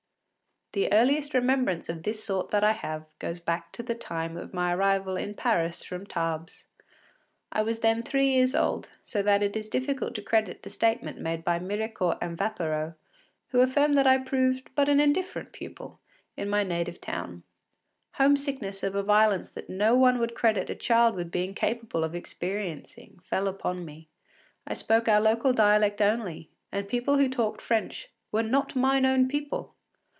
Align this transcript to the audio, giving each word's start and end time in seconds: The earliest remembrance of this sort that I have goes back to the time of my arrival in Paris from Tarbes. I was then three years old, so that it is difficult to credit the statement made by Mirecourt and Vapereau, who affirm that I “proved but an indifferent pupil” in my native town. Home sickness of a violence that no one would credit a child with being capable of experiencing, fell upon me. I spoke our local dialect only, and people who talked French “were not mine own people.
The 0.73 0.93
earliest 0.93 1.33
remembrance 1.33 1.89
of 1.89 2.03
this 2.03 2.23
sort 2.23 2.51
that 2.51 2.63
I 2.63 2.71
have 2.71 3.03
goes 3.19 3.41
back 3.41 3.73
to 3.73 3.83
the 3.83 3.93
time 3.93 4.37
of 4.37 4.53
my 4.53 4.73
arrival 4.73 5.17
in 5.17 5.33
Paris 5.33 5.83
from 5.83 6.05
Tarbes. 6.07 6.63
I 7.51 7.61
was 7.61 7.81
then 7.81 8.03
three 8.03 8.29
years 8.33 8.55
old, 8.55 8.87
so 9.03 9.21
that 9.21 9.43
it 9.43 9.57
is 9.57 9.67
difficult 9.69 10.15
to 10.15 10.21
credit 10.21 10.63
the 10.63 10.69
statement 10.69 11.19
made 11.19 11.43
by 11.43 11.59
Mirecourt 11.59 12.19
and 12.21 12.37
Vapereau, 12.37 12.93
who 13.49 13.59
affirm 13.59 13.91
that 13.95 14.07
I 14.07 14.17
“proved 14.19 14.73
but 14.73 14.87
an 14.87 15.01
indifferent 15.01 15.51
pupil” 15.51 15.99
in 16.37 16.47
my 16.47 16.63
native 16.63 17.01
town. 17.01 17.43
Home 18.13 18.37
sickness 18.37 18.81
of 18.81 18.95
a 18.95 19.03
violence 19.03 19.49
that 19.49 19.69
no 19.69 19.93
one 19.95 20.19
would 20.19 20.35
credit 20.35 20.69
a 20.69 20.73
child 20.75 21.15
with 21.15 21.29
being 21.31 21.53
capable 21.53 22.05
of 22.05 22.15
experiencing, 22.15 23.19
fell 23.25 23.49
upon 23.49 23.83
me. 23.83 24.07
I 24.65 24.75
spoke 24.75 25.09
our 25.09 25.19
local 25.19 25.51
dialect 25.51 26.01
only, 26.01 26.49
and 26.71 26.87
people 26.87 27.17
who 27.17 27.27
talked 27.27 27.59
French 27.59 28.07
“were 28.31 28.41
not 28.41 28.73
mine 28.73 29.05
own 29.05 29.27
people. 29.27 29.75